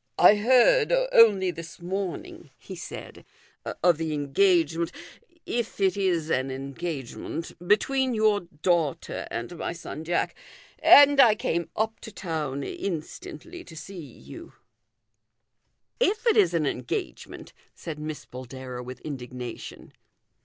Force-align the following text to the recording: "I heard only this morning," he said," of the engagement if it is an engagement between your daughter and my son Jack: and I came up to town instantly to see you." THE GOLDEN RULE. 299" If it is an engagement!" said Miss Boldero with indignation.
"I 0.18 0.34
heard 0.34 0.92
only 1.12 1.52
this 1.52 1.80
morning," 1.80 2.50
he 2.58 2.74
said," 2.74 3.24
of 3.84 3.98
the 3.98 4.12
engagement 4.12 4.90
if 5.46 5.80
it 5.80 5.96
is 5.96 6.28
an 6.28 6.50
engagement 6.50 7.52
between 7.64 8.12
your 8.12 8.40
daughter 8.62 9.28
and 9.30 9.56
my 9.56 9.72
son 9.72 10.02
Jack: 10.02 10.34
and 10.80 11.20
I 11.20 11.36
came 11.36 11.68
up 11.76 12.00
to 12.00 12.10
town 12.10 12.64
instantly 12.64 13.62
to 13.62 13.76
see 13.76 13.94
you." 13.96 14.54
THE 16.00 16.06
GOLDEN 16.06 16.08
RULE. 16.08 16.14
299" 16.14 16.14
If 16.18 16.26
it 16.26 16.36
is 16.36 16.52
an 16.54 16.66
engagement!" 16.66 17.52
said 17.76 18.00
Miss 18.00 18.24
Boldero 18.26 18.82
with 18.82 18.98
indignation. 19.02 19.92